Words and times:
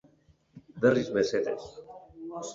Berriz, 0.85 1.11
mesedez. 1.19 1.69